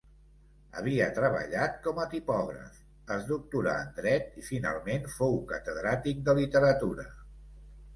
Havia 0.79 1.09
treballat 1.17 1.77
com 1.89 2.01
a 2.05 2.07
tipògraf, 2.15 2.81
es 3.19 3.29
doctorà 3.29 3.77
en 3.85 3.95
dret 4.01 4.35
i 4.43 4.49
finalment 4.51 5.09
fou 5.21 5.41
catedràtic 5.57 6.29
de 6.29 6.41
literatura. 6.45 7.13